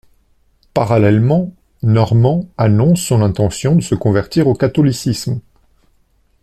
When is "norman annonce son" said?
1.83-3.21